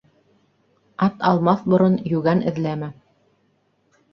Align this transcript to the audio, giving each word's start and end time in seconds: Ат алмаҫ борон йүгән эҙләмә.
Ат 1.07 1.19
алмаҫ 1.31 1.61
борон 1.73 1.99
йүгән 2.13 2.43
эҙләмә. 2.53 2.91